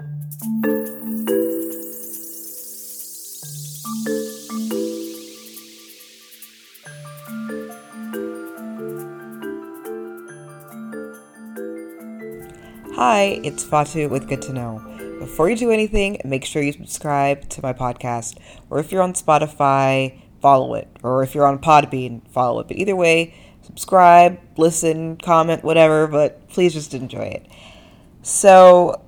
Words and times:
Hi, 0.00 0.06
it's 13.44 13.62
Fatu 13.62 14.08
with 14.08 14.28
Good 14.28 14.42
to 14.42 14.52
Know. 14.52 14.82
Before 15.20 15.48
you 15.48 15.56
do 15.56 15.70
anything, 15.70 16.20
make 16.24 16.44
sure 16.44 16.60
you 16.60 16.72
subscribe 16.72 17.48
to 17.50 17.62
my 17.62 17.72
podcast, 17.72 18.38
or 18.70 18.80
if 18.80 18.90
you're 18.90 19.02
on 19.02 19.12
Spotify, 19.12 20.20
follow 20.40 20.74
it, 20.74 20.88
or 21.04 21.22
if 21.22 21.36
you're 21.36 21.46
on 21.46 21.60
Podbean, 21.60 22.26
follow 22.30 22.58
it. 22.60 22.66
But 22.66 22.78
either 22.78 22.96
way, 22.96 23.34
subscribe, 23.62 24.40
listen, 24.56 25.16
comment, 25.18 25.62
whatever, 25.62 26.08
but 26.08 26.48
please 26.48 26.74
just 26.74 26.94
enjoy 26.94 27.26
it. 27.26 27.46
So, 28.22 29.03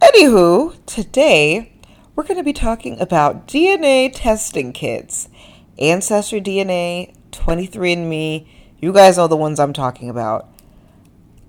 anywho, 0.00 0.74
today 0.86 1.72
we're 2.14 2.24
going 2.24 2.36
to 2.36 2.44
be 2.44 2.52
talking 2.52 3.00
about 3.00 3.46
DNA 3.46 4.10
testing 4.14 4.72
kits. 4.72 5.28
Ancestry 5.78 6.40
DNA, 6.40 7.14
23andMe, 7.30 8.46
you 8.80 8.92
guys 8.92 9.16
know 9.16 9.28
the 9.28 9.36
ones 9.36 9.60
I'm 9.60 9.72
talking 9.72 10.08
about. 10.08 10.48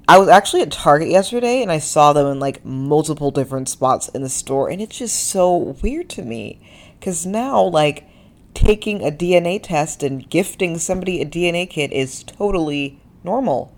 I 0.07 0.17
was 0.17 0.27
actually 0.27 0.63
at 0.63 0.71
Target 0.71 1.09
yesterday 1.09 1.61
and 1.61 1.71
I 1.71 1.77
saw 1.77 2.13
them 2.13 2.27
in 2.27 2.39
like 2.39 2.65
multiple 2.65 3.31
different 3.31 3.69
spots 3.69 4.07
in 4.09 4.23
the 4.23 4.29
store, 4.29 4.69
and 4.69 4.81
it's 4.81 4.97
just 4.97 5.27
so 5.27 5.75
weird 5.83 6.09
to 6.11 6.23
me 6.23 6.59
because 6.99 7.25
now, 7.25 7.61
like, 7.61 8.07
taking 8.53 9.05
a 9.05 9.11
DNA 9.11 9.59
test 9.61 10.03
and 10.03 10.27
gifting 10.29 10.77
somebody 10.77 11.21
a 11.21 11.25
DNA 11.25 11.69
kit 11.69 11.91
is 11.93 12.23
totally 12.23 12.99
normal. 13.23 13.73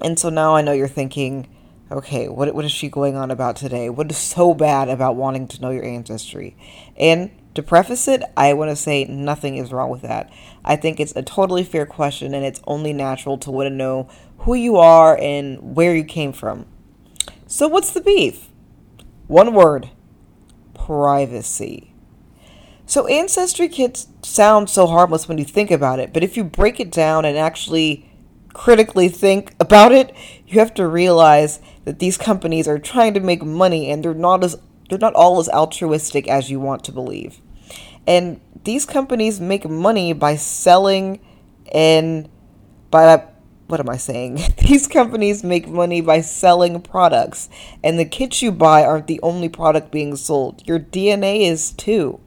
And 0.00 0.18
so 0.18 0.30
now 0.30 0.56
I 0.56 0.62
know 0.62 0.72
you're 0.72 0.88
thinking, 0.88 1.46
okay, 1.92 2.28
what, 2.28 2.54
what 2.54 2.64
is 2.64 2.72
she 2.72 2.88
going 2.88 3.16
on 3.16 3.30
about 3.30 3.56
today? 3.56 3.88
What 3.88 4.10
is 4.10 4.16
so 4.16 4.54
bad 4.54 4.88
about 4.88 5.16
wanting 5.16 5.46
to 5.48 5.60
know 5.60 5.70
your 5.70 5.84
ancestry? 5.84 6.56
And 6.96 7.30
to 7.54 7.62
preface 7.62 8.08
it, 8.08 8.22
I 8.36 8.54
want 8.54 8.70
to 8.70 8.76
say 8.76 9.04
nothing 9.04 9.56
is 9.56 9.72
wrong 9.72 9.90
with 9.90 10.02
that. 10.02 10.32
I 10.64 10.76
think 10.76 10.98
it's 10.98 11.14
a 11.14 11.22
totally 11.22 11.64
fair 11.64 11.84
question 11.84 12.34
and 12.34 12.44
it's 12.44 12.62
only 12.66 12.92
natural 12.92 13.36
to 13.38 13.50
want 13.50 13.66
to 13.66 13.74
know 13.74 14.08
who 14.38 14.54
you 14.54 14.76
are 14.76 15.16
and 15.18 15.76
where 15.76 15.94
you 15.94 16.04
came 16.04 16.32
from. 16.32 16.66
So, 17.46 17.68
what's 17.68 17.92
the 17.92 18.00
beef? 18.00 18.48
One 19.26 19.52
word 19.52 19.90
privacy. 20.74 21.94
So, 22.86 23.06
ancestry 23.06 23.68
kits 23.68 24.08
sound 24.22 24.70
so 24.70 24.86
harmless 24.86 25.28
when 25.28 25.38
you 25.38 25.44
think 25.44 25.70
about 25.70 26.00
it, 26.00 26.12
but 26.14 26.24
if 26.24 26.36
you 26.36 26.44
break 26.44 26.80
it 26.80 26.90
down 26.90 27.24
and 27.24 27.36
actually 27.36 28.10
critically 28.52 29.08
think 29.08 29.54
about 29.60 29.92
it, 29.92 30.14
you 30.46 30.58
have 30.58 30.74
to 30.74 30.86
realize 30.86 31.60
that 31.84 31.98
these 31.98 32.16
companies 32.16 32.68
are 32.68 32.78
trying 32.78 33.14
to 33.14 33.20
make 33.20 33.42
money 33.42 33.90
and 33.90 34.04
they're 34.04 34.14
not 34.14 34.44
as 34.44 34.56
they're 34.88 34.98
not 34.98 35.14
all 35.14 35.40
as 35.40 35.48
altruistic 35.48 36.28
as 36.28 36.50
you 36.50 36.60
want 36.60 36.84
to 36.84 36.92
believe. 36.92 37.40
And 38.06 38.40
these 38.64 38.84
companies 38.84 39.40
make 39.40 39.68
money 39.68 40.12
by 40.12 40.36
selling 40.36 41.20
and 41.72 42.28
by 42.90 43.24
what 43.72 43.80
am 43.80 43.88
I 43.88 43.96
saying? 43.96 44.38
These 44.58 44.86
companies 44.86 45.42
make 45.42 45.66
money 45.66 46.02
by 46.02 46.20
selling 46.20 46.82
products, 46.82 47.48
and 47.82 47.98
the 47.98 48.04
kits 48.04 48.42
you 48.42 48.52
buy 48.52 48.84
aren't 48.84 49.06
the 49.06 49.20
only 49.22 49.48
product 49.48 49.90
being 49.90 50.14
sold. 50.14 50.62
Your 50.66 50.78
DNA 50.78 51.48
is 51.48 51.72
too. 51.72 52.20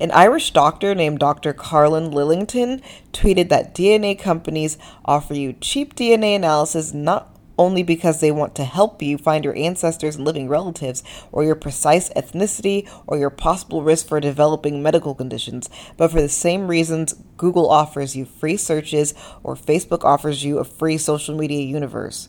An 0.00 0.10
Irish 0.10 0.50
doctor 0.50 0.96
named 0.96 1.20
Dr. 1.20 1.54
Karlin 1.54 2.12
Lillington 2.12 2.82
tweeted 3.12 3.48
that 3.50 3.76
DNA 3.76 4.18
companies 4.18 4.76
offer 5.04 5.34
you 5.34 5.52
cheap 5.52 5.94
DNA 5.94 6.34
analysis 6.34 6.92
not 6.92 7.31
only 7.58 7.82
because 7.82 8.20
they 8.20 8.32
want 8.32 8.54
to 8.54 8.64
help 8.64 9.02
you 9.02 9.18
find 9.18 9.44
your 9.44 9.56
ancestors 9.56 10.16
and 10.16 10.24
living 10.24 10.48
relatives, 10.48 11.02
or 11.30 11.44
your 11.44 11.54
precise 11.54 12.08
ethnicity, 12.10 12.88
or 13.06 13.18
your 13.18 13.30
possible 13.30 13.82
risk 13.82 14.08
for 14.08 14.20
developing 14.20 14.82
medical 14.82 15.14
conditions, 15.14 15.68
but 15.96 16.10
for 16.10 16.20
the 16.20 16.28
same 16.28 16.68
reasons 16.68 17.14
Google 17.36 17.70
offers 17.70 18.16
you 18.16 18.24
free 18.24 18.56
searches 18.56 19.14
or 19.42 19.54
Facebook 19.54 20.04
offers 20.04 20.44
you 20.44 20.58
a 20.58 20.64
free 20.64 20.98
social 20.98 21.36
media 21.36 21.62
universe. 21.62 22.28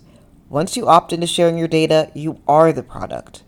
Once 0.50 0.78
you 0.78 0.88
opt 0.88 1.14
into 1.14 1.28
sharing 1.28 1.58
your 1.58 1.68
data, 1.68 2.12
you 2.14 2.40
are 2.48 2.72
the 2.72 2.84
product. 2.84 3.44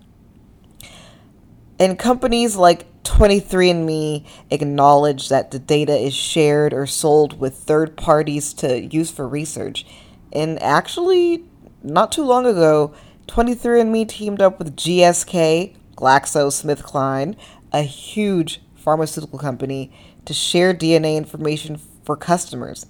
And 1.80 2.00
companies 2.00 2.56
like 2.56 2.88
23andMe 3.04 4.26
acknowledge 4.50 5.30
that 5.30 5.52
the 5.52 5.60
data 5.60 5.96
is 5.96 6.14
shared 6.14 6.74
or 6.74 6.88
sold 6.88 7.40
with 7.40 7.56
third 7.56 7.96
parties 7.96 8.54
to 8.56 8.82
use 8.86 9.12
for 9.12 9.28
research. 9.28 9.86
And 10.34 10.62
actually, 10.62 11.44
not 11.86 12.12
too 12.12 12.24
long 12.24 12.46
ago, 12.46 12.94
23andMe 13.28 14.08
teamed 14.08 14.42
up 14.42 14.60
with 14.60 14.76
GSK, 14.76 15.76
GlaxoSmithKline, 15.96 17.36
a 17.72 17.82
huge 17.82 18.62
pharmaceutical 18.76 19.40
company, 19.40 19.92
to 20.26 20.34
share 20.34 20.74
DNA 20.74 21.18
information 21.18 21.80
for 22.04 22.16
customers. 22.16 22.86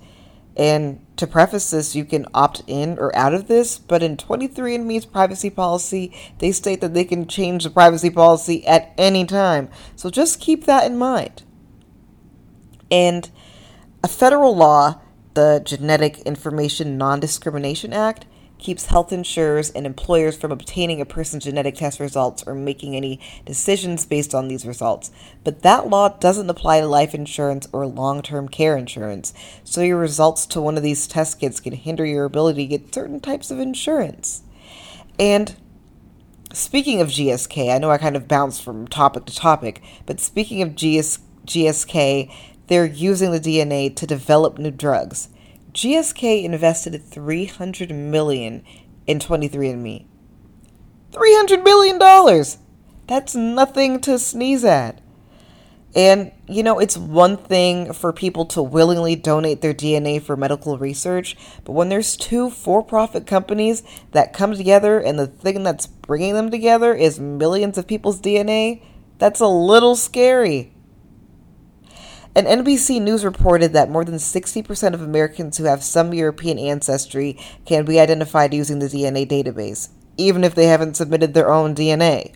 And 0.58 1.06
to 1.18 1.28
preface 1.28 1.72
this, 1.72 1.96
you 1.96 2.06
can 2.06 2.28
opt 2.34 2.64
in 2.66 2.98
or 2.98 3.14
out 3.16 3.34
of 3.34 3.48
this, 3.48 3.78
but 3.78 4.02
in 4.02 4.16
23andMe's 4.16 5.06
privacy 5.06 5.50
policy, 5.50 6.16
they 6.40 6.54
state 6.54 6.80
that 6.82 6.94
they 6.94 7.04
can 7.04 7.28
change 7.28 7.66
the 7.66 7.70
privacy 7.70 8.10
policy 8.10 8.66
at 8.66 8.94
any 8.98 9.26
time. 9.26 9.70
So 9.98 10.10
just 10.10 10.40
keep 10.40 10.64
that 10.66 10.86
in 10.86 10.98
mind. 10.98 11.44
And 12.90 13.30
a 14.02 14.08
federal 14.08 14.56
law, 14.56 15.02
the 15.34 15.62
Genetic 15.66 16.20
Information 16.20 16.98
Non 16.98 17.20
Discrimination 17.20 17.92
Act, 17.92 18.26
keeps 18.66 18.88
health 18.88 19.14
insurers 19.14 19.70
and 19.70 19.86
employers 19.86 20.36
from 20.36 20.52
obtaining 20.52 21.00
a 21.00 21.06
person's 21.06 21.44
genetic 21.44 21.76
test 21.76 22.00
results 22.00 22.44
or 22.48 22.56
making 22.56 22.96
any 22.96 23.20
decisions 23.46 24.08
based 24.08 24.34
on 24.34 24.48
these 24.48 24.66
results. 24.66 25.12
But 25.44 25.62
that 25.62 25.88
law 25.88 26.10
doesn't 26.10 26.50
apply 26.50 26.80
to 26.80 26.88
life 26.88 27.14
insurance 27.14 27.68
or 27.72 27.86
long 27.86 28.24
term 28.24 28.50
care 28.50 28.76
insurance, 28.76 29.36
so 29.64 29.82
your 29.82 30.00
results 30.00 30.48
to 30.48 30.62
one 30.62 30.78
of 30.78 30.84
these 30.84 31.06
test 31.06 31.40
kits 31.40 31.60
can 31.60 31.74
hinder 31.74 32.08
your 32.08 32.26
ability 32.26 32.64
to 32.68 32.78
get 32.78 32.94
certain 32.94 33.20
types 33.20 33.52
of 33.52 33.60
insurance. 33.60 34.42
And 35.20 35.56
speaking 36.52 37.02
of 37.02 37.10
GSK, 37.10 37.72
I 37.72 37.78
know 37.78 37.92
I 37.92 38.00
kind 38.00 38.16
of 38.16 38.28
bounced 38.28 38.64
from 38.64 38.88
topic 38.88 39.26
to 39.26 39.36
topic, 39.36 39.84
but 40.08 40.20
speaking 40.20 40.64
of 40.64 40.74
GS, 40.74 41.20
GSK, 41.46 42.34
they're 42.66 42.88
using 42.88 43.32
the 43.32 43.40
DNA 43.40 43.96
to 43.96 44.08
develop 44.08 44.58
new 44.58 44.72
drugs. 44.72 45.30
GSK 45.76 46.46
invested 46.46 47.04
300 47.04 47.92
million 47.92 48.64
in 49.06 49.20
23andMe. 49.20 50.06
300 51.12 51.64
million 51.64 52.00
dollars. 52.00 52.60
That's 53.08 53.36
nothing 53.36 54.00
to 54.02 54.18
sneeze 54.18 54.64
at. 54.64 55.02
And 55.94 56.32
you 56.48 56.64
know, 56.64 56.80
it's 56.80 56.98
one 56.98 57.36
thing 57.36 57.92
for 57.92 58.14
people 58.14 58.46
to 58.48 58.64
willingly 58.64 59.18
donate 59.18 59.62
their 59.62 59.74
DNA 59.74 60.22
for 60.22 60.38
medical 60.38 60.78
research, 60.78 61.36
but 61.66 61.74
when 61.74 61.90
there's 61.90 62.16
two 62.16 62.50
for-profit 62.50 63.28
companies 63.28 63.84
that 64.12 64.32
come 64.32 64.54
together 64.54 65.00
and 65.00 65.20
the 65.20 65.28
thing 65.28 65.64
that's 65.64 65.88
bringing 65.88 66.36
them 66.36 66.52
together 66.52 66.94
is 66.94 67.20
millions 67.20 67.78
of 67.78 67.86
people's 67.86 68.22
DNA, 68.22 68.82
that's 69.18 69.42
a 69.42 69.48
little 69.48 69.98
scary. 69.98 70.75
An 72.38 72.44
NBC 72.44 73.02
News 73.02 73.24
reported 73.24 73.72
that 73.72 73.90
more 73.90 74.04
than 74.04 74.16
60% 74.16 74.94
of 74.94 75.02
Americans 75.02 75.58
who 75.58 75.64
have 75.64 75.82
some 75.82 76.14
European 76.14 76.60
ancestry 76.60 77.40
can 77.66 77.86
be 77.86 77.98
identified 77.98 78.54
using 78.54 78.80
the 78.80 78.88
DNA 78.88 79.26
database, 79.26 79.88
even 80.18 80.44
if 80.44 80.54
they 80.54 80.66
haven't 80.66 80.98
submitted 80.98 81.34
their 81.34 81.50
own 81.50 81.74
DNA. 81.74 82.34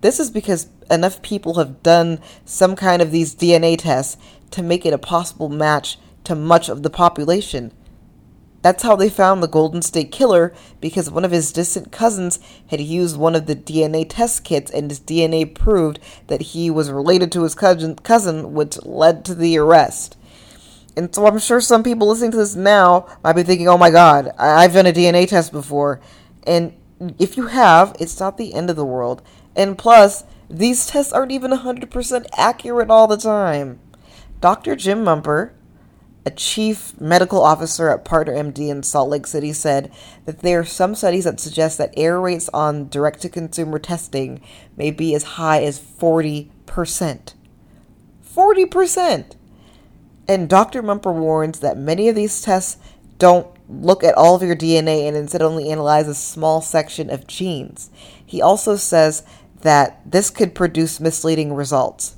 This 0.00 0.20
is 0.20 0.30
because 0.30 0.68
enough 0.88 1.22
people 1.22 1.54
have 1.54 1.82
done 1.82 2.20
some 2.44 2.76
kind 2.76 3.02
of 3.02 3.10
these 3.10 3.34
DNA 3.34 3.76
tests 3.76 4.16
to 4.52 4.62
make 4.62 4.86
it 4.86 4.94
a 4.94 4.98
possible 4.98 5.48
match 5.48 5.98
to 6.22 6.36
much 6.36 6.68
of 6.68 6.84
the 6.84 6.90
population, 6.90 7.72
that's 8.62 8.82
how 8.82 8.94
they 8.96 9.08
found 9.08 9.42
the 9.42 9.48
Golden 9.48 9.80
State 9.82 10.12
Killer 10.12 10.54
because 10.80 11.10
one 11.10 11.24
of 11.24 11.30
his 11.30 11.52
distant 11.52 11.90
cousins 11.90 12.38
had 12.68 12.80
used 12.80 13.16
one 13.16 13.34
of 13.34 13.46
the 13.46 13.56
DNA 13.56 14.06
test 14.08 14.44
kits 14.44 14.70
and 14.70 14.90
his 14.90 15.00
DNA 15.00 15.54
proved 15.54 15.98
that 16.26 16.42
he 16.42 16.70
was 16.70 16.90
related 16.90 17.32
to 17.32 17.42
his 17.42 17.54
cousin, 17.54 17.96
cousin 17.96 18.52
which 18.52 18.82
led 18.84 19.24
to 19.24 19.34
the 19.34 19.56
arrest. 19.56 20.16
And 20.96 21.14
so 21.14 21.26
I'm 21.26 21.38
sure 21.38 21.60
some 21.60 21.82
people 21.82 22.08
listening 22.08 22.32
to 22.32 22.36
this 22.36 22.54
now 22.54 23.06
might 23.24 23.34
be 23.34 23.42
thinking, 23.42 23.68
oh 23.68 23.78
my 23.78 23.90
god, 23.90 24.32
I've 24.38 24.74
done 24.74 24.86
a 24.86 24.92
DNA 24.92 25.26
test 25.26 25.52
before. 25.52 26.00
And 26.46 26.74
if 27.18 27.36
you 27.36 27.46
have, 27.46 27.96
it's 27.98 28.20
not 28.20 28.36
the 28.36 28.52
end 28.52 28.68
of 28.68 28.76
the 28.76 28.84
world. 28.84 29.22
And 29.56 29.78
plus, 29.78 30.24
these 30.50 30.86
tests 30.86 31.12
aren't 31.12 31.32
even 31.32 31.52
100% 31.52 32.26
accurate 32.36 32.90
all 32.90 33.06
the 33.06 33.16
time. 33.16 33.78
Dr. 34.40 34.76
Jim 34.76 35.04
Mumper, 35.04 35.54
a 36.30 36.34
chief 36.34 36.98
medical 37.00 37.42
officer 37.42 37.88
at 37.88 38.04
Partner 38.04 38.34
MD 38.34 38.68
in 38.68 38.84
Salt 38.84 39.08
Lake 39.08 39.26
City 39.26 39.52
said 39.52 39.90
that 40.26 40.40
there 40.40 40.60
are 40.60 40.64
some 40.64 40.94
studies 40.94 41.24
that 41.24 41.40
suggest 41.40 41.76
that 41.78 41.92
error 41.96 42.20
rates 42.20 42.48
on 42.54 42.88
direct 42.88 43.20
to 43.22 43.28
consumer 43.28 43.80
testing 43.80 44.40
may 44.76 44.92
be 44.92 45.12
as 45.14 45.24
high 45.24 45.62
as 45.64 45.80
40%. 45.80 46.50
40%! 48.24 49.36
And 50.28 50.48
Dr. 50.48 50.82
Mumper 50.82 51.12
warns 51.12 51.58
that 51.58 51.76
many 51.76 52.08
of 52.08 52.14
these 52.14 52.40
tests 52.40 52.78
don't 53.18 53.48
look 53.68 54.04
at 54.04 54.14
all 54.14 54.36
of 54.36 54.42
your 54.42 54.54
DNA 54.54 55.08
and 55.08 55.16
instead 55.16 55.42
only 55.42 55.70
analyze 55.70 56.06
a 56.06 56.14
small 56.14 56.62
section 56.62 57.10
of 57.10 57.26
genes. 57.26 57.90
He 58.24 58.40
also 58.40 58.76
says 58.76 59.24
that 59.62 60.00
this 60.08 60.30
could 60.30 60.54
produce 60.54 61.00
misleading 61.00 61.54
results. 61.54 62.14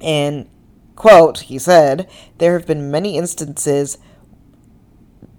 And, 0.00 0.48
quote, 0.96 1.40
he 1.40 1.58
said, 1.58 2.08
there 2.38 2.52
have 2.54 2.66
been 2.66 2.90
many 2.90 3.16
instances 3.16 3.98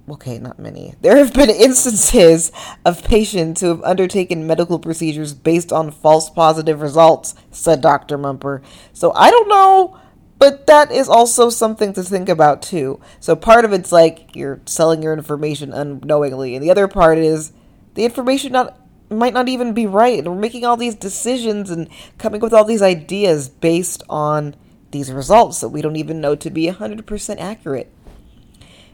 okay, 0.08 0.38
not 0.38 0.60
many. 0.60 0.94
There 1.02 1.18
have 1.18 1.34
been 1.34 1.50
instances 1.50 2.52
of 2.86 3.04
patients 3.04 3.62
who 3.62 3.70
have 3.70 3.82
undertaken 3.82 4.46
medical 4.46 4.78
procedures 4.78 5.34
based 5.34 5.74
on 5.74 5.90
false 5.90 6.30
positive 6.30 6.80
results, 6.80 7.34
said 7.50 7.82
Dr. 7.82 8.16
Mumper. 8.16 8.62
So 8.94 9.12
I 9.14 9.32
don't 9.32 9.50
know 9.50 10.00
but 10.38 10.68
that 10.68 10.92
is 10.92 11.08
also 11.08 11.50
something 11.50 11.94
to 11.94 12.04
think 12.04 12.30
about 12.30 12.62
too. 12.62 13.00
So 13.20 13.36
part 13.36 13.66
of 13.66 13.74
it's 13.74 13.92
like 13.92 14.36
you're 14.36 14.62
selling 14.66 15.02
your 15.02 15.14
information 15.14 15.74
unknowingly, 15.74 16.56
and 16.56 16.64
the 16.64 16.72
other 16.72 16.88
part 16.88 17.18
is 17.18 17.52
the 17.94 18.06
information 18.06 18.52
not 18.52 18.78
might 19.10 19.34
not 19.34 19.48
even 19.48 19.74
be 19.74 19.86
right. 19.86 20.20
And 20.20 20.28
we're 20.28 20.40
making 20.40 20.66
all 20.66 20.78
these 20.78 20.96
decisions 20.96 21.70
and 21.70 21.88
coming 22.18 22.40
up 22.40 22.44
with 22.44 22.54
all 22.54 22.66
these 22.66 22.82
ideas 22.82 23.48
based 23.48 24.04
on 24.10 24.56
these 24.96 25.12
results 25.12 25.60
that 25.60 25.70
we 25.70 25.82
don't 25.82 25.98
even 25.98 26.22
know 26.22 26.36
to 26.36 26.50
be 26.50 26.68
100% 26.68 27.38
accurate. 27.38 27.92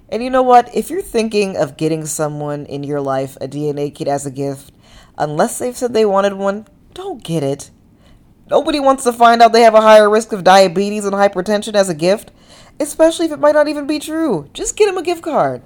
And 0.09 0.23
you 0.23 0.31
know 0.31 0.41
what? 0.41 0.73
If 0.75 0.89
you're 0.89 1.01
thinking 1.01 1.55
of 1.55 1.77
getting 1.77 2.07
someone 2.07 2.65
in 2.65 2.83
your 2.83 2.99
life 2.99 3.37
a 3.39 3.47
DNA 3.47 3.93
kit 3.93 4.07
as 4.07 4.25
a 4.25 4.31
gift, 4.31 4.73
unless 5.15 5.59
they've 5.59 5.77
said 5.77 5.93
they 5.93 6.05
wanted 6.05 6.33
one, 6.33 6.67
don't 6.95 7.23
get 7.23 7.43
it. 7.43 7.69
Nobody 8.49 8.79
wants 8.79 9.03
to 9.03 9.13
find 9.13 9.43
out 9.43 9.53
they 9.53 9.61
have 9.61 9.75
a 9.75 9.81
higher 9.81 10.09
risk 10.09 10.33
of 10.33 10.43
diabetes 10.43 11.05
and 11.05 11.13
hypertension 11.13 11.75
as 11.75 11.87
a 11.87 11.93
gift, 11.93 12.31
especially 12.79 13.27
if 13.27 13.31
it 13.31 13.39
might 13.39 13.53
not 13.53 13.67
even 13.67 13.85
be 13.85 13.99
true. 13.99 14.49
Just 14.53 14.75
get 14.75 14.87
them 14.87 14.97
a 14.97 15.03
gift 15.03 15.21
card. 15.21 15.61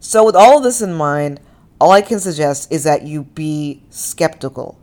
So, 0.00 0.24
with 0.24 0.34
all 0.34 0.58
of 0.58 0.64
this 0.64 0.82
in 0.82 0.92
mind, 0.92 1.40
all 1.80 1.92
I 1.92 2.02
can 2.02 2.18
suggest 2.18 2.72
is 2.72 2.82
that 2.82 3.04
you 3.04 3.22
be 3.22 3.84
skeptical. 3.88 4.78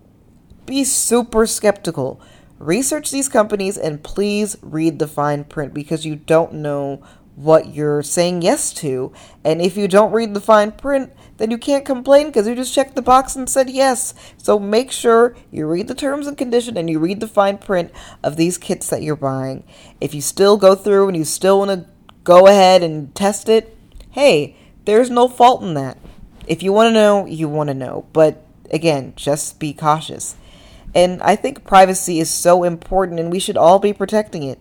Be 0.66 0.86
super 0.86 1.46
skeptical. 1.46 2.22
Research 2.62 3.10
these 3.10 3.28
companies 3.28 3.76
and 3.76 4.04
please 4.04 4.56
read 4.62 5.00
the 5.00 5.08
fine 5.08 5.44
print 5.46 5.74
because 5.74 6.06
you 6.06 6.16
don't 6.16 6.54
know 6.54 7.02
what 7.36 7.74
you're 7.74 8.04
saying 8.04 8.44
yes 8.44 8.72
to. 8.72 9.12
And 9.44 9.60
if 9.60 9.76
you 9.76 9.88
don't 9.88 10.12
read 10.12 10.36
the 10.36 10.42
fine 10.42 10.72
print, 10.72 11.12
then 11.38 11.50
you 11.50 11.58
can't 11.58 11.84
complain 11.84 12.28
because 12.28 12.48
you 12.48 12.54
just 12.54 12.72
checked 12.72 12.94
the 12.94 13.02
box 13.02 13.36
and 13.36 13.50
said 13.50 13.68
yes. 13.72 14.14
So 14.38 14.60
make 14.60 14.92
sure 14.92 15.36
you 15.50 15.66
read 15.66 15.88
the 15.88 15.96
terms 15.96 16.28
and 16.28 16.38
condition 16.38 16.78
and 16.78 16.88
you 16.88 17.00
read 17.00 17.20
the 17.20 17.28
fine 17.28 17.58
print 17.58 17.92
of 18.22 18.36
these 18.36 18.60
kits 18.60 18.92
that 18.92 19.02
you're 19.02 19.16
buying. 19.16 19.64
If 20.00 20.14
you 20.14 20.22
still 20.22 20.56
go 20.56 20.76
through 20.76 21.08
and 21.08 21.18
you 21.18 21.26
still 21.26 21.58
want 21.58 21.72
to 21.72 21.90
go 22.24 22.46
ahead 22.46 22.84
and 22.84 23.16
test 23.16 23.50
it, 23.50 23.76
hey, 24.12 24.56
there's 24.86 25.10
no 25.10 25.28
fault 25.28 25.64
in 25.64 25.74
that. 25.74 25.98
If 26.46 26.62
you 26.62 26.74
want 26.74 26.90
to 26.90 26.94
know, 26.94 27.26
you 27.26 27.50
want 27.50 27.70
to 27.70 27.74
know. 27.74 28.06
But 28.14 28.46
again, 28.70 29.14
just 29.16 29.60
be 29.60 29.74
cautious. 29.74 30.36
And 30.94 31.22
I 31.22 31.36
think 31.36 31.64
privacy 31.64 32.20
is 32.20 32.30
so 32.30 32.64
important 32.64 33.20
and 33.20 33.32
we 33.32 33.40
should 33.40 33.58
all 33.58 33.80
be 33.80 33.94
protecting 33.94 34.44
it. 34.44 34.60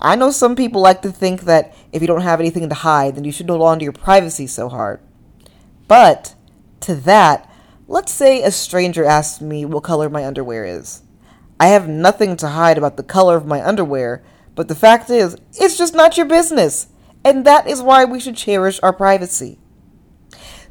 I 0.00 0.16
know 0.16 0.32
some 0.32 0.56
people 0.56 0.80
like 0.80 1.02
to 1.02 1.12
think 1.12 1.42
that 1.42 1.72
if 1.92 2.02
you 2.02 2.08
don't 2.08 2.22
have 2.22 2.40
anything 2.40 2.68
to 2.68 2.74
hide, 2.74 3.14
then 3.14 3.24
you 3.24 3.30
should 3.30 3.48
hold 3.48 3.62
on 3.62 3.78
to 3.78 3.84
your 3.84 3.92
privacy 3.92 4.48
so 4.48 4.68
hard. 4.68 5.00
But 5.86 6.34
to 6.80 6.96
that, 6.96 7.48
let's 7.86 8.12
say 8.12 8.42
a 8.42 8.50
stranger 8.50 9.04
asks 9.04 9.40
me 9.40 9.64
what 9.64 9.84
color 9.84 10.10
my 10.10 10.26
underwear 10.26 10.64
is. 10.64 11.02
I 11.60 11.68
have 11.68 11.88
nothing 11.88 12.36
to 12.38 12.48
hide 12.48 12.78
about 12.78 12.96
the 12.96 13.04
color 13.04 13.36
of 13.36 13.46
my 13.46 13.64
underwear, 13.64 14.24
but 14.56 14.66
the 14.66 14.74
fact 14.74 15.08
is, 15.08 15.36
it's 15.54 15.78
just 15.78 15.94
not 15.94 16.16
your 16.16 16.26
business. 16.26 16.88
And 17.24 17.44
that 17.44 17.68
is 17.68 17.80
why 17.80 18.04
we 18.04 18.18
should 18.18 18.36
cherish 18.36 18.80
our 18.82 18.92
privacy. 18.92 19.60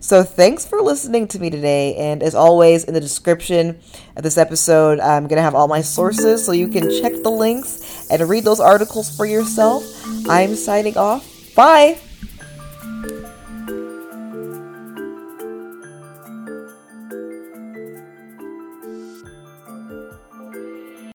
So, 0.01 0.23
thanks 0.23 0.65
for 0.65 0.81
listening 0.81 1.27
to 1.29 1.39
me 1.39 1.51
today. 1.51 1.95
And 1.95 2.23
as 2.23 2.33
always, 2.33 2.83
in 2.85 2.95
the 2.95 2.99
description 2.99 3.79
of 4.17 4.23
this 4.23 4.35
episode, 4.37 4.99
I'm 4.99 5.27
going 5.27 5.37
to 5.37 5.43
have 5.43 5.53
all 5.53 5.67
my 5.67 5.81
sources 5.81 6.43
so 6.43 6.51
you 6.51 6.67
can 6.67 6.89
check 6.89 7.13
the 7.21 7.29
links 7.29 8.09
and 8.09 8.27
read 8.27 8.43
those 8.43 8.59
articles 8.59 9.15
for 9.15 9.27
yourself. 9.27 9.83
I'm 10.27 10.55
signing 10.55 10.97
off. 10.97 11.55
Bye. 11.55 11.99